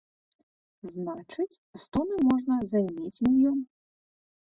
Значыць, 0.93 1.59
з 1.83 1.85
тоны 1.93 2.15
можна 2.33 2.53
займець 2.75 3.17
мільён. 3.31 3.65